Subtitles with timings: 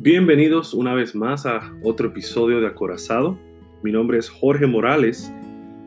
[0.00, 3.36] Bienvenidos una vez más a otro episodio de Acorazado.
[3.82, 5.28] Mi nombre es Jorge Morales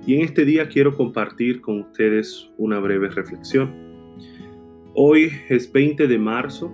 [0.06, 3.74] y en este día quiero compartir con ustedes una breve reflexión.
[4.94, 6.74] Hoy es 20 de marzo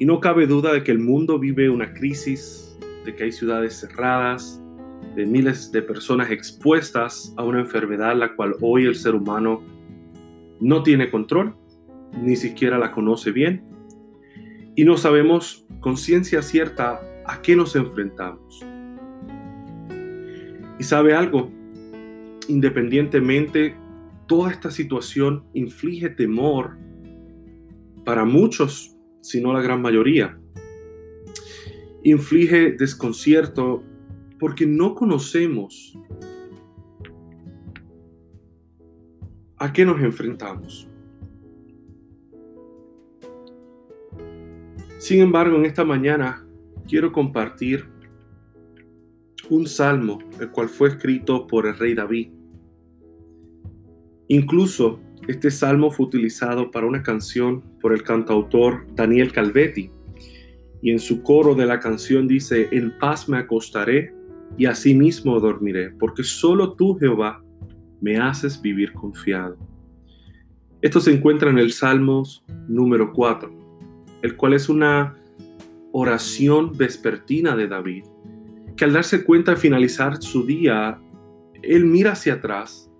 [0.00, 3.78] y no cabe duda de que el mundo vive una crisis, de que hay ciudades
[3.78, 4.60] cerradas,
[5.14, 9.62] de miles de personas expuestas a una enfermedad la cual hoy el ser humano
[10.58, 11.54] no tiene control,
[12.20, 13.71] ni siquiera la conoce bien
[14.74, 18.64] y no sabemos con ciencia cierta a qué nos enfrentamos.
[20.78, 21.50] Y sabe algo,
[22.48, 23.76] independientemente,
[24.26, 26.76] toda esta situación inflige temor
[28.04, 30.38] para muchos, si no la gran mayoría.
[32.02, 33.84] Inflige desconcierto
[34.40, 35.96] porque no conocemos
[39.58, 40.88] a qué nos enfrentamos.
[45.02, 46.46] Sin embargo, en esta mañana
[46.86, 47.86] quiero compartir
[49.50, 52.28] un salmo, el cual fue escrito por el rey David.
[54.28, 59.90] Incluso este salmo fue utilizado para una canción por el cantautor Daniel Calvetti.
[60.82, 64.14] Y en su coro de la canción dice, en paz me acostaré
[64.56, 67.42] y asimismo dormiré, porque solo tú, Jehová,
[68.00, 69.56] me haces vivir confiado.
[70.80, 73.61] Esto se encuentra en el Salmos número 4
[74.22, 75.16] el cual es una
[75.92, 78.04] oración vespertina de David,
[78.76, 81.00] que al darse cuenta de finalizar su día,
[81.62, 82.90] él mira hacia atrás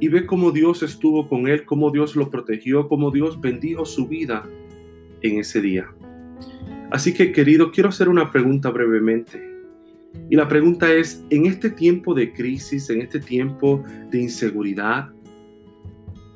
[0.00, 4.08] y ve cómo Dios estuvo con él, cómo Dios lo protegió, cómo Dios bendijo su
[4.08, 4.48] vida
[5.20, 5.92] en ese día.
[6.90, 9.48] Así que querido, quiero hacer una pregunta brevemente.
[10.28, 15.10] Y la pregunta es, en este tiempo de crisis, en este tiempo de inseguridad,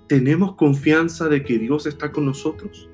[0.07, 2.89] ¿tenemos confianza de que Dios está con nosotros?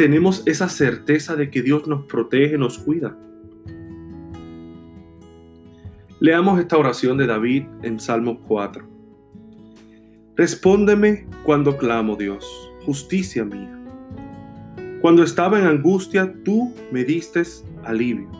[0.00, 3.18] Tenemos esa certeza de que Dios nos protege, nos cuida.
[6.20, 8.82] Leamos esta oración de David en Salmo 4.
[10.36, 12.46] Respóndeme cuando clamo, Dios,
[12.86, 13.78] justicia mía.
[15.02, 17.42] Cuando estaba en angustia, tú me diste
[17.84, 18.30] alivio.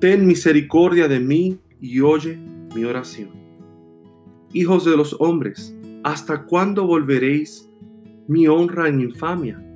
[0.00, 2.36] Ten misericordia de mí y oye
[2.74, 3.30] mi oración.
[4.52, 5.74] Hijos de los hombres,
[6.04, 7.70] ¿hasta cuándo volveréis
[8.28, 9.71] mi honra en infamia?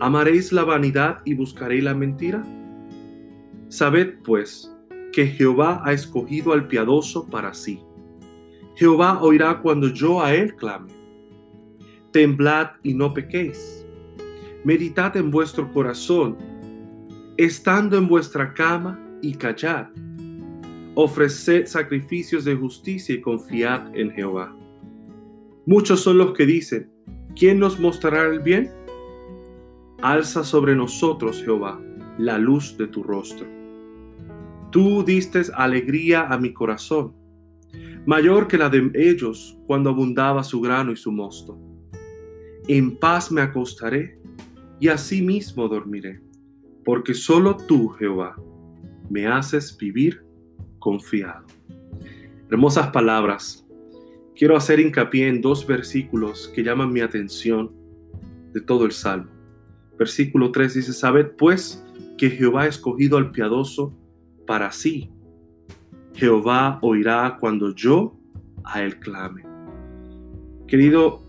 [0.00, 2.42] ¿Amaréis la vanidad y buscaréis la mentira?
[3.68, 4.74] Sabed, pues,
[5.12, 7.82] que Jehová ha escogido al piadoso para sí.
[8.76, 10.90] Jehová oirá cuando yo a él clame.
[12.12, 13.86] Temblad y no pequéis.
[14.64, 16.38] Meditad en vuestro corazón,
[17.36, 19.88] estando en vuestra cama y callad.
[20.94, 24.56] Ofreced sacrificios de justicia y confiad en Jehová.
[25.66, 26.90] Muchos son los que dicen,
[27.36, 28.79] ¿quién nos mostrará el bien?
[30.02, 31.78] Alza sobre nosotros, Jehová,
[32.16, 33.46] la luz de tu rostro.
[34.70, 37.14] Tú diste alegría a mi corazón,
[38.06, 41.58] mayor que la de ellos cuando abundaba su grano y su mosto.
[42.66, 44.18] En paz me acostaré
[44.78, 46.22] y asimismo dormiré,
[46.82, 48.36] porque solo tú, Jehová,
[49.10, 50.24] me haces vivir
[50.78, 51.44] confiado.
[52.50, 53.66] Hermosas palabras.
[54.34, 57.70] Quiero hacer hincapié en dos versículos que llaman mi atención
[58.54, 59.39] de todo el Salmo.
[60.00, 61.84] Versículo 3 dice, sabed pues
[62.16, 63.94] que Jehová ha escogido al piadoso
[64.46, 65.10] para sí.
[66.14, 68.18] Jehová oirá cuando yo
[68.64, 69.44] a él clame.
[70.66, 71.22] Querido,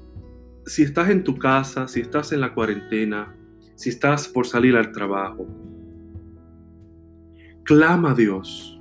[0.66, 3.36] si estás en tu casa, si estás en la cuarentena,
[3.76, 5.46] si estás por salir al trabajo,
[7.64, 8.80] clama a Dios,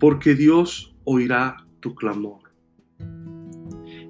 [0.00, 2.40] porque Dios oirá tu clamor.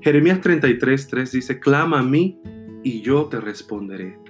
[0.00, 2.41] Jeremías 33, 3 dice, clama a mí
[2.82, 4.23] y yo te responderé.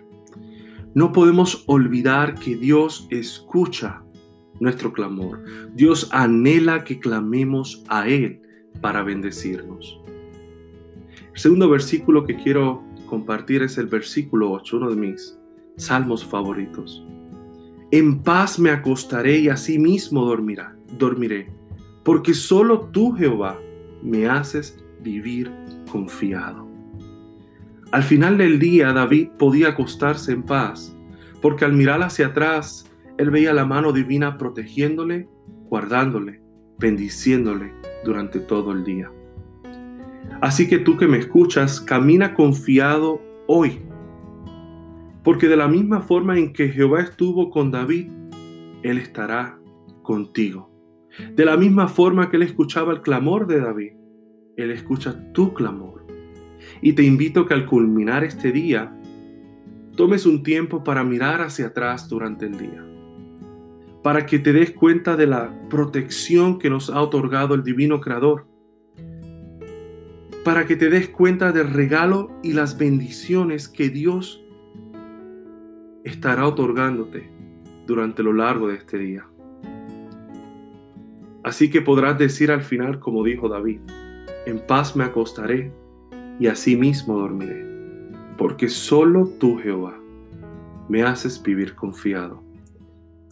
[0.94, 4.02] No podemos olvidar que Dios escucha
[4.60, 5.42] nuestro clamor.
[5.74, 8.40] Dios anhela que clamemos a Él
[8.80, 10.00] para bendecirnos.
[11.32, 15.36] El segundo versículo que quiero compartir es el versículo 8, uno de mis
[15.76, 17.04] salmos favoritos.
[17.90, 21.52] En paz me acostaré y asimismo dormirá, dormiré,
[22.04, 23.58] porque solo tú, Jehová,
[24.02, 25.50] me haces vivir
[25.90, 26.73] confiado.
[27.94, 30.98] Al final del día David podía acostarse en paz,
[31.40, 35.28] porque al mirar hacia atrás, él veía la mano divina protegiéndole,
[35.68, 36.42] guardándole,
[36.80, 37.72] bendiciéndole
[38.04, 39.12] durante todo el día.
[40.40, 43.78] Así que tú que me escuchas, camina confiado hoy,
[45.22, 48.10] porque de la misma forma en que Jehová estuvo con David,
[48.82, 49.56] Él estará
[50.02, 50.68] contigo.
[51.36, 53.92] De la misma forma que Él escuchaba el clamor de David,
[54.56, 56.03] Él escucha tu clamor.
[56.80, 58.94] Y te invito que al culminar este día
[59.96, 62.84] tomes un tiempo para mirar hacia atrás durante el día,
[64.02, 68.46] para que te des cuenta de la protección que nos ha otorgado el Divino Creador,
[70.44, 74.44] para que te des cuenta del regalo y las bendiciones que Dios
[76.04, 77.30] estará otorgándote
[77.86, 79.26] durante lo largo de este día.
[81.42, 83.80] Así que podrás decir al final como dijo David,
[84.46, 85.72] en paz me acostaré
[86.38, 87.64] y así mismo dormiré,
[88.36, 89.98] porque solo tú, Jehová,
[90.88, 92.42] me haces vivir confiado.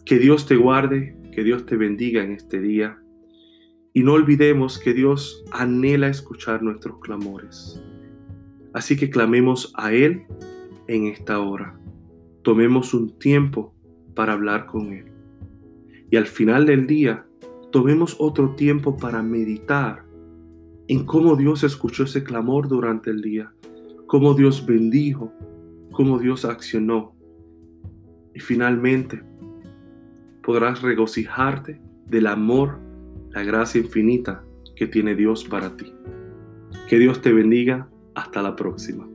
[0.05, 2.99] Que Dios te guarde, que Dios te bendiga en este día
[3.93, 7.81] y no olvidemos que Dios anhela escuchar nuestros clamores.
[8.73, 10.23] Así que clamemos a Él
[10.87, 11.79] en esta hora.
[12.41, 13.73] Tomemos un tiempo
[14.15, 15.05] para hablar con Él.
[16.09, 17.25] Y al final del día,
[17.71, 20.03] tomemos otro tiempo para meditar
[20.87, 23.53] en cómo Dios escuchó ese clamor durante el día,
[24.07, 25.31] cómo Dios bendijo,
[25.91, 27.15] cómo Dios accionó.
[28.35, 29.23] Y finalmente
[30.43, 32.79] podrás regocijarte del amor,
[33.31, 34.43] la gracia infinita
[34.75, 35.93] que tiene Dios para ti.
[36.89, 37.89] Que Dios te bendiga.
[38.15, 39.07] Hasta la próxima.